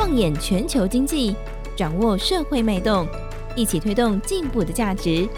[0.00, 1.36] 放眼全球经济，
[1.76, 3.06] 掌握社会脉动，
[3.54, 5.28] 一起推动进步的价值。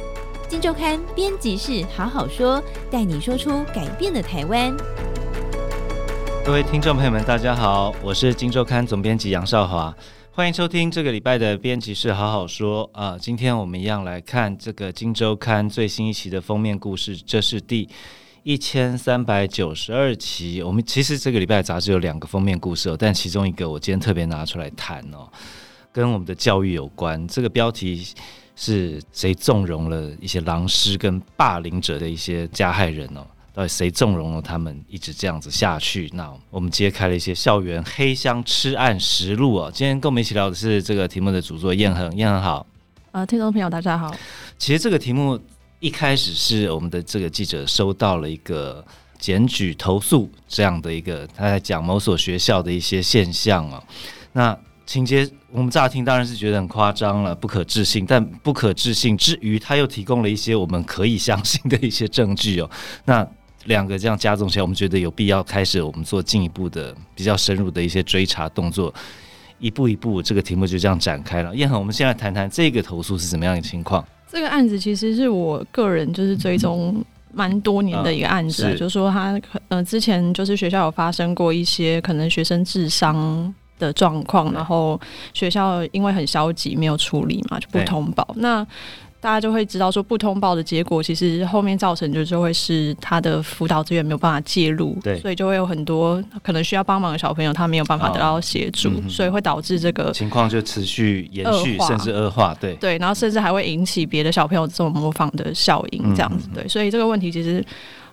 [0.49, 4.73] 金周刊编辑室好好说，带你说出改变的台湾。
[6.45, 9.93] 各位听众朋友们，大家好，我是金周刊总编辑杨少华，
[10.31, 13.19] 欢迎收听这个礼拜的编辑室好好说啊。
[13.19, 17.89] 今天我们一样来看这个金周刊最新一期的封面故事，这是第
[18.45, 25.29] 一千三百九十二期，我们其实这个礼拜的杂志有两个封面故事哦，但其中一个我今天特别拿出来谈哦，
[25.93, 27.25] 跟我们的教育有关。
[27.29, 28.05] 这个标题
[28.57, 33.25] 是谁纵容了一些狼师跟霸凌者的一些加害人哦？
[33.55, 36.11] 到底谁纵容了他们一直这样子下去？
[36.15, 39.71] 那我们揭开了一些校园黑箱吃案实录哦。
[39.73, 42.67] 今天跟我们一起聊的是这个题目的主作燕恒，燕恒好。
[43.13, 44.13] 呃，听众朋友大家好。
[44.59, 45.39] 其实这个题目。
[45.83, 48.85] 一开始是我们的这个记者收到了一个
[49.19, 53.83] 检举投诉，这样的一个他在讲某所学校的一些现象啊。
[54.33, 58.07] 那情节我们乍听当然是觉得很夸张了，不可置信。
[58.07, 62.71] 但不可置信之余，他又提供了一些我们可以相信的一些证据哦。
[63.05, 63.29] 那
[63.65, 68.95] 两个这样加总起来，我们觉得有必要开始我们做进一步的比较深入的一些追查动作。
[69.63, 71.55] 一步一步，这个题目就这样展开了。
[71.55, 74.05] 燕恒，我们先来谈谈这个投诉是怎么样的情况？
[74.29, 85.01] 这个案子其实是我个人就是追踪蛮多年的一个案子，嗯、就是说他呃之前就是学校有发生过一些可能学生智商的状况，然后
[85.33, 88.27] 学校因为很消极没有处理嘛，就不通报。
[88.37, 88.67] 那
[89.23, 102.75] 大家就会知道说不通报的结果，其实后面造成就是会是他的辅导资源没有办法介入，对，所以就会有很多可能需要帮忙的小朋友，他没有办法得到协助，哦嗯，所以会导致这个情况就持续延续，甚至恶化，对。
[102.75, 107.65] 对，然后甚至还会引起别的小朋友这种模仿的效应，这样子，对，所以这个问题其实，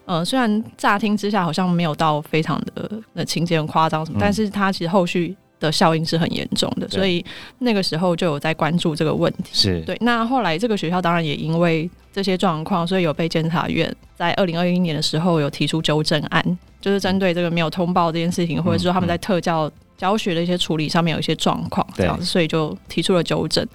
[0.06, 5.36] 呃，虽然乍听之下好像没有到非常的那情节很夸张什么，嗯，但是他其实后续。
[5.60, 7.24] 的效应是很严重的，所以
[7.60, 9.50] 那个时候就有在关注这个问题。
[9.52, 9.98] 是对。
[10.02, 23.68] 那后来这个学校当然也因为这些状况，所以有被监察院在二零二一年的时候有提出纠正案，就是针对这个没有通报这件事情，或者是说他们在特教教学的一些处理上面有一些状况，这样子，所以就提出了纠正。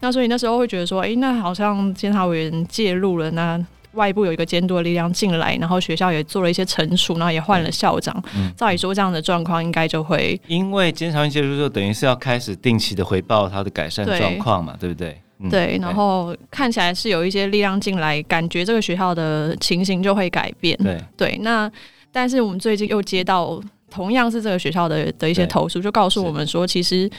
[0.00, 3.64] 那所以那时候会觉得说，哎、欸，那好像监察委员介入了，那。
[3.94, 8.14] 外部有一个监督的力量进来，然后学校也做了一些惩处，然后也换了校长。
[8.36, 15.22] 嗯，照理说这样的状况应该就会，因为监察院介入之后，等于是要开始定期的回报他的改善状况嘛，对，对不对？
[15.40, 20.76] 嗯、对，然后看起来是有一些力量进来，感觉这个学校的情形就会改变。
[20.78, 21.70] 对对，那
[22.10, 23.60] 但是我们最近又接到
[23.90, 27.10] 同样是这个学校的的一些投诉，就告诉我们说，其实。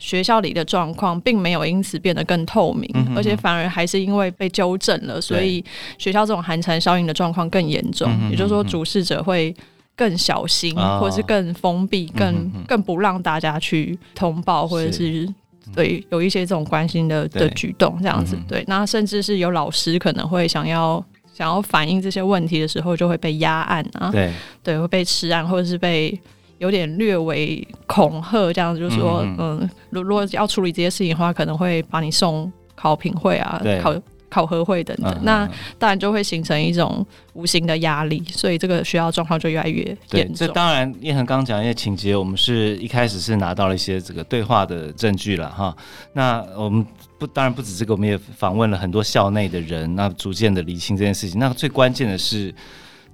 [0.00, 5.64] 学校里的状况并没有因此变得更透明，嗯、而且反而还是因为被纠正了，所以
[5.98, 8.10] 学校这种寒蝉效应的状况更严重。
[8.28, 9.54] 也就是说，主事者会
[9.94, 15.32] 更小心，哦、或者是更封闭、更、嗯、更不让大家去通报，或者是。
[15.72, 18.36] 对有一些这种关心的的举动，这样子。
[18.48, 24.32] 对，那甚至是有老师可能会想要想要反映这些问题的时候，就会被压案啊，对，
[24.64, 26.18] 对，会被吃案，或者是被。
[26.60, 33.94] 有点略微恐吓，这样子就是说，嗯，如、嗯、如果要处理这些事情的话，可能会把你送考评会啊，考
[34.28, 39.82] 考核会等等、嗯，那当然就会形成一种无形的压力，所以这个学校状况就越来越
[40.12, 40.34] 严重。
[40.34, 45.74] 这当然，叶恒刚刚讲一些情节，我们是一开始是拿到了一些这个对话的证据了哈。
[46.12, 46.86] 那我们
[47.18, 51.40] 不当然不止这个，我们也访问了很多校内的人，那逐渐的理清这件事情。
[51.40, 52.54] 那最关键的是。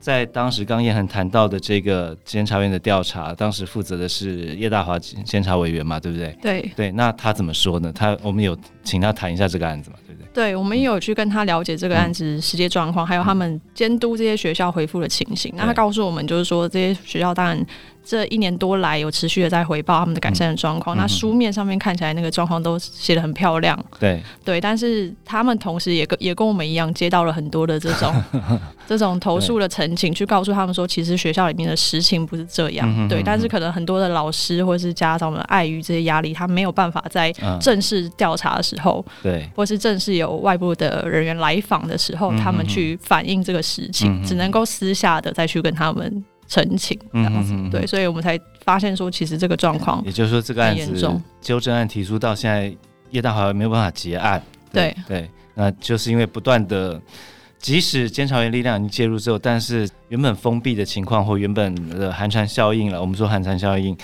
[0.06, 6.32] 在当时刚叶恒谈到的这个监察院的调查，当时负责的是叶大华监察委员嘛，对不对？
[6.40, 7.92] 对对，那他怎么说呢？
[7.92, 8.56] 他我们有
[8.86, 10.28] 请他谈一下这个案子嘛，对不对？
[10.32, 15.52] 对，我们也有去跟他了解这个案子实际状况，嗯，还有他们监督这些学校回复的情形。
[15.56, 17.66] 那他告诉我们，就是说这些学校当然。
[18.08, 20.98] 这一年多来，有持续的在回报他们的改善的状况，嗯。
[20.98, 23.76] 那书面上面看起来，那个状况都写的很漂亮。
[23.98, 28.14] 对对，但是他们同时也跟也跟我们一样，接到了很多的这种
[28.86, 32.86] 这种投诉的陈情，去告诉他们说，其实学校里面的实情不是这样。
[32.96, 46.24] 嗯、对，但是可能很多的老师或者是家长们碍于这些压力，他没有办法在正式调查的时候，对、嗯，或是正式有外部的人员来访的时候，他们去反映这个事情，嗯、只能够私下的再去跟他们。
[46.48, 52.72] 澄清这样子，嗯，对，所以我们才发现说，其实这个状况，也就是说，这个案子纠正案提出到现在，
[53.10, 54.40] 叶大华没有办法结案。
[54.72, 57.02] 对对，对，那就是因为不断的，
[57.58, 63.98] 即使监察员力量已经介入之后，但是原本封闭的情况或原本的寒蝉效应了，我们说寒蝉效应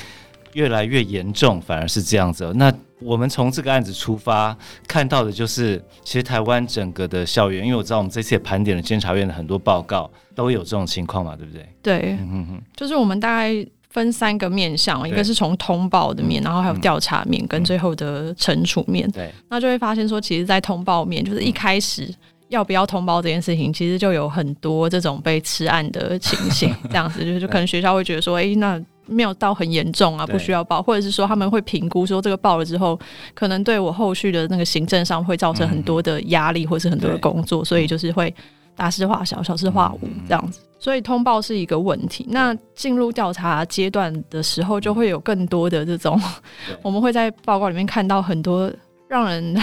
[0.54, 2.52] 越来越严重，反而是这样子。
[2.56, 4.56] 那我们从这个案子出发，
[4.87, 11.69] 看到的就是，其实台湾整个的校园，因为我知道我们这次也盘点了监察院的很多报告，都有这种情况嘛，对不对？
[11.82, 19.10] 对，嗯嗯，就是我们大概分三个面向，一个是从通报的面，然后还有调查面跟最后的惩处面。
[19.10, 22.12] 对，那就会发现说，其实，在通报面，就是一开始
[22.49, 26.75] 要不要通报这件事情，其实就有很多这种被吃案的情形。
[26.90, 28.81] 这样子，就是就可能学校会觉得说，哎，那。
[29.06, 32.99] 没有到很严重啊，不需要报，或者是说他们会评估说这个报了之后，
[33.34, 38.34] 可能对我后续的那个行政上会造成很多的压力，或是很多的工作，所以就是会
[38.76, 40.60] 大事化小，小事化无这样子。
[40.78, 42.26] 所以通报是一个问题。
[42.28, 46.20] 那进入调查阶段的时候，就会有更多的这种，
[46.82, 48.72] 我们会在报告里面看到很多
[49.08, 49.54] 让人。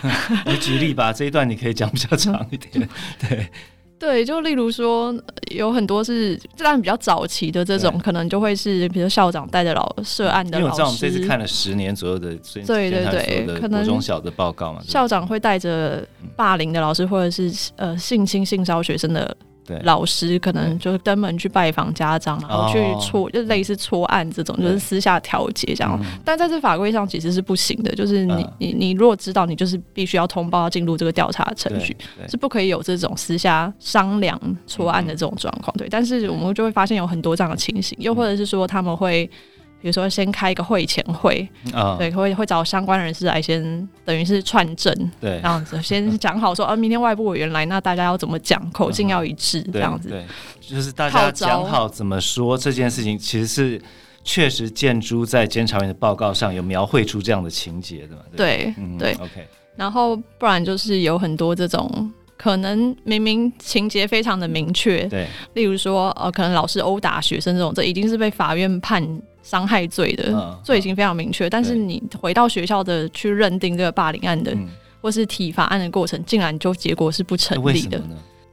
[0.44, 2.88] 你举例吧，这一段你可以讲比较长一点，
[3.28, 3.48] 对。
[3.98, 5.14] 对，就例如说，
[5.50, 10.60] 有很多是自然比较早期的这种，可能就会是，比如校长带着老涉案的老师。
[10.60, 12.34] 因为我知道我们这次看了十年左右的，
[12.66, 16.06] 对对对，可能中小的报告嘛，校长会带着
[16.36, 19.36] 霸凌的老师，或者是呃性侵性骚学生的。
[19.82, 25.98] 老师可能就登门去拜访家长，然后去搓，就类似错案这种，就是私下调解这样。
[26.24, 31.96] 但在这法规上其实是不行的，就是你你你如果知道，你就是必须要通报，进入这个调查程序，
[32.28, 35.76] 是不可以有这种私下商量错案的这种状况。
[35.76, 39.28] 对，但是我们就会发现有很多这样的情形，又或者是说他们会。
[39.80, 50.24] 比如说，先开一个会前会，哦、对，会会找相关人士来先，等于是串证，对，这样子先讲好说，啊，明天外部委员来，那大家要怎么讲， 口径要一致，这样子，对，
[50.60, 53.80] 对，就是大家讲好怎么说这件事情，其实是
[54.24, 59.46] 确实建筑在监察院的报告上有描绘出这样的情节的嘛，对，对，OK，
[59.76, 69.06] 然后不然就是有很多这种可能明明情节非常的明确，对，例如说，呃，可能老师殴打学生这种，这已经是被法院判。
[69.40, 74.54] 伤害罪的罪行非常明确，但是你回到学校的去认定这个霸凌案的，
[75.00, 77.98] 或是体罚案的过程，竟然就结果是不成立的。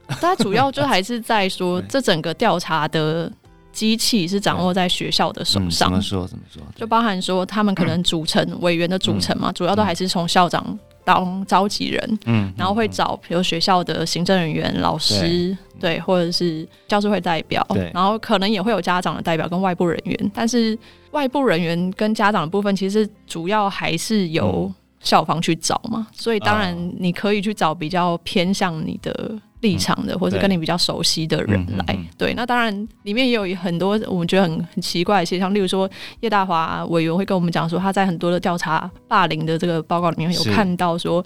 [0.08, 3.30] 它主要就还是在说， 这整个调查的
[3.72, 5.90] 机器是掌握在学校的手上。
[5.90, 6.26] 怎么说？
[6.26, 6.62] 怎么说？
[6.74, 15.56] 就包含说，他们可能 组成委员的组成嘛，主要都还是从校长当召集人，嗯，然后会找比如学校的行政人员、老师。
[15.78, 20.76] 对，或者是教师会代表，对，然后可能也会有家长的代表跟外部人员，但是
[21.10, 31.84] 外部人员跟家长的部分，其实主要还是由校方去找嘛，嗯、所以当然你可以去找比较偏向你的立场的，嗯、或者跟你比较熟悉的人来。
[32.16, 32.72] 对，对，那当然
[33.02, 35.90] 里面也有很多我们觉得很很奇怪的现象，例如说
[36.20, 41.24] 叶大华委员会跟我们讲说，他在很多的调查霸凌的这个报告里面有看到说。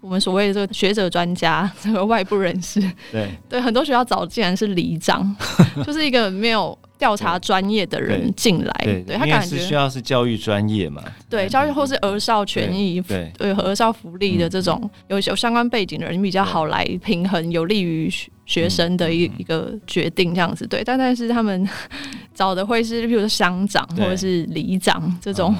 [0.00, 2.80] 我们所谓的这个学者专家，这个外部人士，
[3.10, 5.34] 对对，很多学校找竟然是里长，
[5.84, 13.52] 就是一个没有调查专业的人进来，对，对他感觉需要是教育专业嘛，对教育或是儿少权益，对对。
[13.52, 18.12] 儿少福利的这种有有相关背景的人比较好来平衡，有利于
[18.44, 21.68] 学生的一一个决定这样子，对，但但是他们
[22.34, 25.54] 找的会是，比如说乡长或者是里长这种，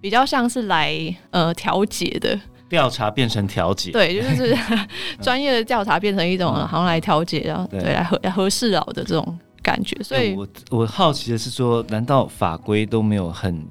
[0.00, 0.94] 比较像是来
[1.30, 2.38] 呃调解的。
[2.68, 4.56] 调查变成调解，对，就是
[5.20, 7.82] 专业的调查变成一种好像来调解，然后对。
[7.82, 9.96] 来和和事佬的这种感觉。
[10.02, 13.64] 所以，我我好奇的是说，难道法规都没有很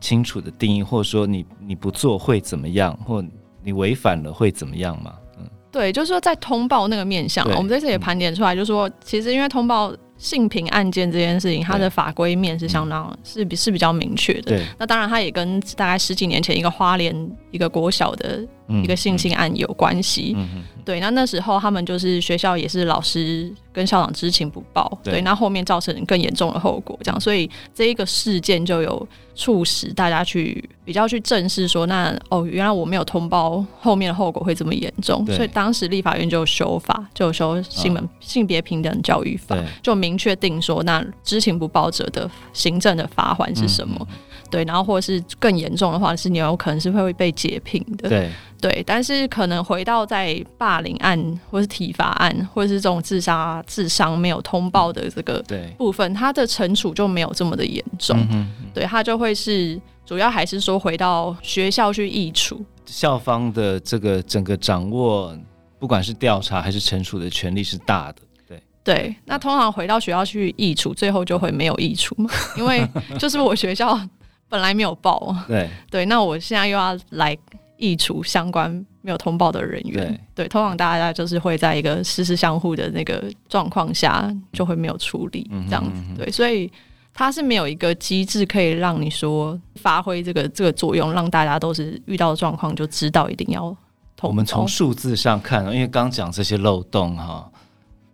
[0.00, 3.22] 清楚的定义，或者说你你不做会怎么样，或
[3.62, 5.14] 你违反了会怎么样吗？
[5.38, 9.92] 嗯，对，就是说在通报那个面向，我们这次也盘点出来，就是说其实因为通报。
[10.16, 14.42] 性平案件这件事情，它的法规面是相当是比是比较明确的。
[14.42, 17.12] 对，那当然它也跟大概十几年前一个花莲
[17.50, 20.34] 一个国小的一个性侵案有关系。
[20.36, 20.64] 嗯嗯。
[20.84, 44.06] 对，那那时候他们就是学校也是老师跟校长知情不报，对，那后面造成更严重的后果，这样，所以这一个事件就有促使大家去比较去正视说，那哦，原来我没有通报，后面的后果会这么严重，所以当时立法院就修法，就修性门性别平等教育法，就明确定说，那知情不报者的行政的罚款是什么？
[44.54, 48.08] 对，然后或者是更严重的话，是你有可能是会被解聘的。
[48.08, 48.30] 对。
[48.60, 55.44] 对，但是可能回到在霸凌案或是体罚案，或者是这种自杀、自伤没有通报的这个
[55.76, 58.16] 部分，它的惩处就没有这么的严重。
[58.18, 65.36] 嗯哼，对，它就会是主要还是说回到学校去易处，校方的这个整个掌握，
[65.78, 68.22] 不管是调查还是惩处的权力是大的。
[68.48, 74.00] 对对，那通常回到学校去易处，最后就会没有易处嘛， 因为就是我学校
[74.48, 75.34] 本来没有报。
[75.46, 77.36] 对对，那我现在又要来。
[77.76, 78.70] 移除相关
[79.02, 86.70] 没有通报的人员，对，对，通常大家就是会在一个实时相互的那个状况下，就会没有处理这样子，嗯、哼对，所以
[87.12, 93.76] 它是没有一个机制可以让你说发挥这个这个作用，让大家都是遇到状况就知道一定要
[94.16, 94.30] 通。
[94.30, 97.50] 我们从数字上看，因为刚讲这些漏洞哈，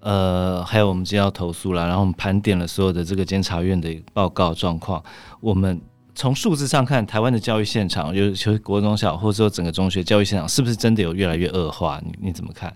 [0.00, 5.04] 呃，还有我们今天要投诉了，然后我们盘点了所有的这个监察院的报告状况。
[5.40, 5.78] 我们
[6.20, 11.98] 从数字上看，台湾的教育现场，尤其是国中小，或者说整个中学教育现场，是不是真的有越来越恶化？
[12.04, 12.70] 你你怎么看？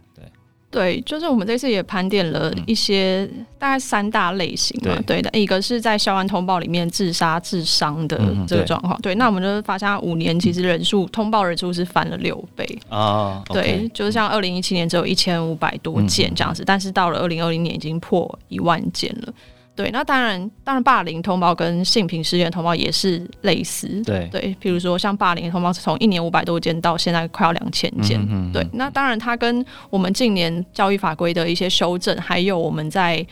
[0.71, 12.67] 对，就是我们这次也盘点了一些大概三大类型嘛，对的，一个是在校安通报里面自杀自伤的这个状况，对，那我们就发现五年其实人数通报人数是翻了六倍。
[12.89, 19.35] 啊，对，就是像二零一七年只有一千五百多件这样子，但是到了二零二零年已经破一万件了。
[19.77, 23.89] 对，那当然，当然，霸凌通报跟性平事件通报也是类似。
[24.05, 28.25] 对对，比如说像霸凌通报是从一年五百多件到现在快要两千件。
[28.31, 28.53] 嗯。
[28.53, 33.27] 对，那当然，它跟我们近年教育法规的一些修正，还有我们在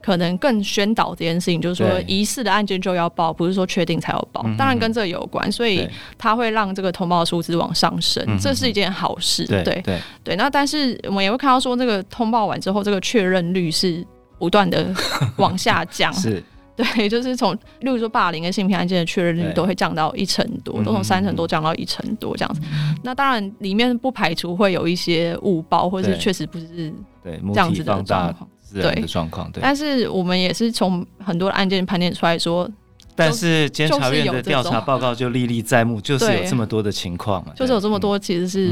[0.00, 4.42] 可能更宣导这件事情，就是说疑似的案件就要报，不是说确定才要报。
[4.56, 5.84] 当然跟这有关，所以
[6.16, 9.44] 它会让这个通报数字往上升，这是一件好事。
[9.46, 10.36] 对对对，对。
[10.36, 14.06] 那但是我们也会看到说，这个通报完之后，这个确认率是。
[14.38, 14.94] 不断的
[15.36, 16.42] 往下降， 是。
[16.76, 22.60] 对，就是从，例如说霸凌跟性平案件的确认率都会降到一成多，都从三成多降到一成多这样子。
[23.02, 26.66] 那当然里面不排除会有一些误报，或者是确实不是
[27.20, 29.50] 对这样子的状况，对的状况。
[29.50, 32.70] 对，但是我们也是从很多的案件盘点出来说，
[33.16, 38.68] 但是监察院的调查报告就历历在目，就是有这么多的情况嘛，就是有这么多其实是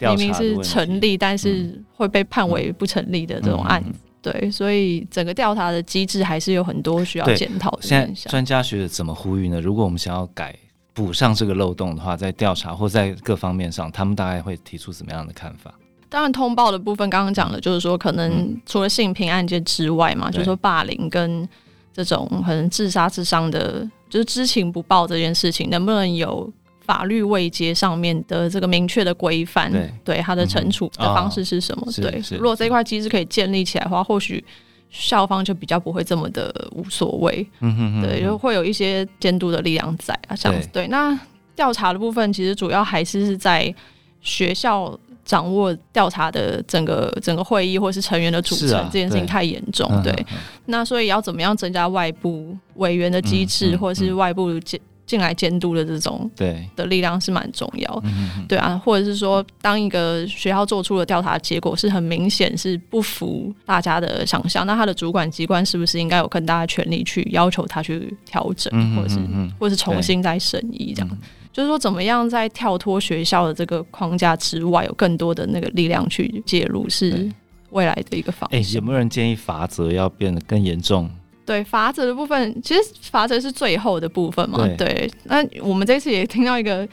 [0.00, 4.00] 明明是成立，但是会被判为不成立的这种案子。
[4.24, 7.82] 对，所以整个调查的机制还是有很多需要检讨的。
[7.82, 9.60] 现在专家学者怎么呼吁呢？
[9.60, 10.56] 如果我们想要改
[10.94, 15.74] 补上这个漏洞的话，在调查或在各方面上，他们大概会提出什么样的看法？
[16.08, 21.46] 当然，通报的部分刚刚讲的就是说，可能除了性平案件之外嘛，嗯、就是说霸凌跟
[21.92, 26.50] 这种可能自杀自伤的，就是知情不报这件事情，能不能有？
[26.84, 31.86] 法律位阶上面的这个明确的规范，对，对它的惩处的方式是什么？
[31.96, 34.44] 对，如果这一块机制可以建立起来的话，或许
[34.90, 37.46] 校方就比较不会这么的无所谓。
[37.60, 40.68] 嗯哼，哼，对，就会有一些监督的力量在啊，这样子。
[40.72, 41.18] 对，对，那
[41.56, 43.74] 调查的部分其实主要还是是在
[44.20, 49.88] 学校掌握调查的整个整个会议或是成员的组成，啊、这件事情太严重。
[50.02, 50.26] 对，对，
[50.66, 54.78] 那所以要怎么样增加外部委员的机制，嗯、或者是外部监。
[55.06, 56.68] 进来监督的这种对。
[56.76, 58.02] 的力量是蛮重要，
[58.48, 69.18] 对啊，或者是说，当一个学校做出的调查结果是很明显是不符大家的想象，那他的主管机关是不是应该有更大的权力去要求他去调整，或者是
[69.58, 71.18] 或者是重新再审议这样？
[71.52, 77.30] 就是说，怎么样在跳脱学校的这个框架之外，有更多的那个力量去介入，是
[77.70, 78.58] 未来的一个方向。
[78.58, 81.08] 哎，有没有人建议罚则要变得更严重？
[81.46, 84.66] 对罚则的部分，其实罚则是最后的部分嘛。
[84.78, 86.88] 对，那我们这次也听到一个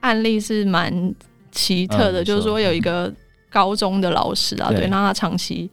[0.00, 1.14] 案例是蛮
[1.50, 3.10] 奇特的，嗯、就是说有一个
[3.48, 5.70] 高中的老师啊，对，对，那他长期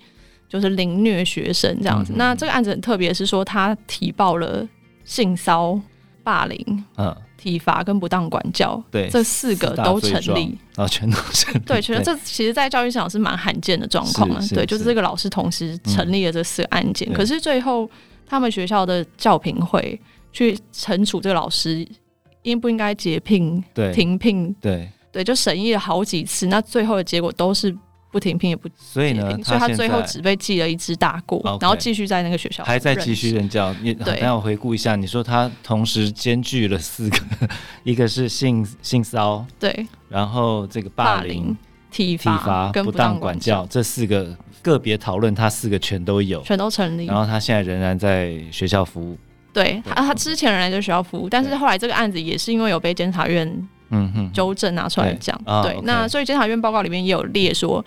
[0.48, 2.14] 就是凌虐学生这样子。
[2.14, 4.66] 嗯、那这个案子很特别，是说他提报了
[5.04, 5.78] 性骚
[6.24, 11.60] 霸凌、嗯、体罚跟不当管教，对，这四个都成立啊，全都成立。
[11.66, 14.40] 对，其实这其实，在教育现场是蛮罕见的状况啊。
[14.52, 17.90] 对，就是这个老师同时成立了这四个案件，嗯、可是最后。
[18.26, 20.00] 他们学校的教评会
[20.32, 21.88] 去惩处这个老师，
[22.44, 23.64] 应不应该解聘、
[23.94, 24.54] 停聘？
[24.62, 24.90] 对。
[25.12, 27.72] 对，就审议了好几次，那最后的结果都是
[28.12, 33.72] 不停聘也不所以呢，所以他最后只被记了一支大过，然后继续在那个学校还在继续任教。
[33.84, 37.20] 你等下我回顾一下，你说他同时兼具了四个，
[37.86, 41.56] 一个是性性骚对，然后这个霸凌、
[41.94, 44.36] 体罚跟不当管教这四个。
[44.64, 47.06] 个别讨论，他四个全都有，全都成立。
[47.06, 49.18] 然后他现在仍然在学校服务。
[49.52, 53.46] 对他，他之前仍然在学校服务，但是后来这个案子也是因为有被监察院
[53.90, 55.38] 嗯哼纠正拿出来讲。
[55.62, 57.84] 对，那所以监察院报告里面也有列说，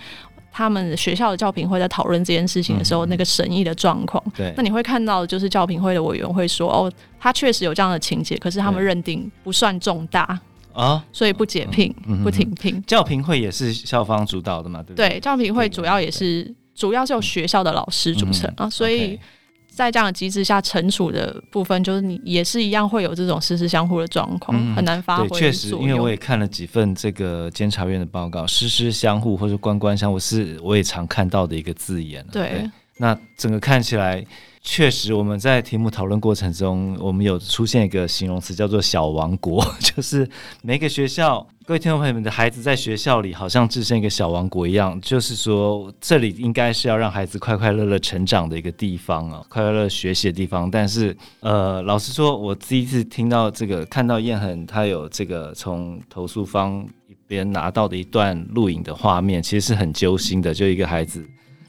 [0.52, 4.22] 他们学校的教评会在讨论这件事情的时候，那个审议的状况。
[4.36, 10.38] 对，那你会看到就是教评会的委员会说，哦，他确实有这样的情节，可是他们认定不算重大
[10.76, 11.92] 啊，所以不解聘，
[12.22, 12.80] 不停聘。
[12.86, 14.82] 教评会也是校方主导的嘛？
[14.82, 15.08] 对不对？
[15.08, 16.54] 对，教评会主要也是。
[16.76, 19.18] 主要是由学校的老师组成啊，所以
[19.66, 25.26] 在这样的机制下，惩处的部分就是你也是一样会有这种师师相互的状况，很难发挥。
[25.40, 32.22] 确实，因为我也看了几份这个监察院的报告，师师相互或者官官相互是我也常看到的一个字眼。
[32.30, 34.24] 对，那整个看起来。
[34.68, 40.28] 确实，我们在题目讨论过程中，我们有出现一个形容词，叫做“小王国”， 就是
[40.60, 45.00] 每个学校，各位听众朋友们的孩子在学校里，好像置身一个小王国一样。
[45.00, 50.68] 就是说，这里应该是要让孩子快快乐乐成长的一个地方啊，快快乐学习的地方。
[50.68, 61.24] 但是，呃，老实说，我第一次听到这个，看到彦恒他有这个从投诉方一边拿到的一段录影的画面，其实是很揪心的，就一个孩子。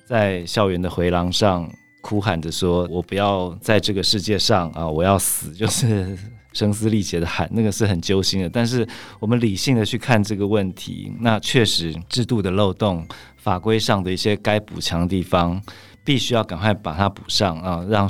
[0.08, 6.18] 在校园的回廊上哭喊着说：“我不要在这个世界上啊，我要死！”就是
[6.54, 8.50] 声嘶力竭的喊，那个是很揪心的。
[8.50, 8.88] 但是
[9.20, 15.62] 我们理性的去看这个问题，那确实制度的漏洞、法规上的一些该补强的地方，
[16.06, 18.10] 必须要赶快把它补上啊，让。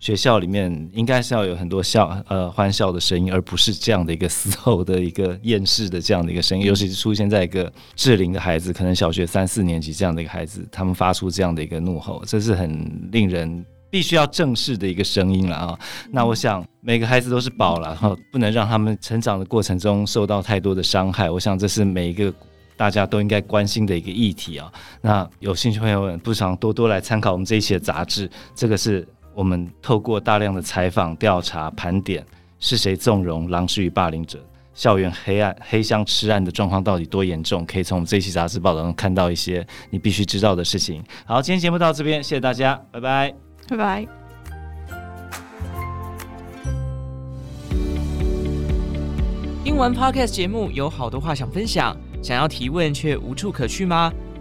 [0.00, 15.78] 学校里面应该是要有很多笑呃欢笑的声音，而不是这样的一个嘶吼的一个厌世的这样的一个声音，尤其是出现在一个适龄的孩子，可能小学三四年级这样的一个孩子，他们发出这样的一个怒吼，这是很令人必须要正视的一个声音了啊。
[16.12, 21.28] 那我想每个孩子都是宝了，然后不能让他们成长的过程中受到太多的伤害。
[21.28, 22.32] 我想这是每一个
[22.76, 24.72] 大家都应该关心的一个议题啊。
[25.00, 29.04] 那有兴趣朋友们不妨多多来参考我们这一期的杂志，这个是。
[29.38, 32.26] 我们透过大量的采访、调查、盘点，
[32.58, 34.44] 是谁纵容狼师与霸凌者？
[34.74, 37.64] 校园黑暗、黑箱吃案的状况到底多严重？
[37.64, 41.00] 可以从我们这期杂志报道中看到一些你必须知道的事情。
[41.24, 43.32] 好，今天节目到这边，谢谢大家，拜拜，
[43.68, 44.08] 拜拜。
[49.62, 54.12] 听完 Podcast 节目，有好多话想分享，想要提问却无处可去吗？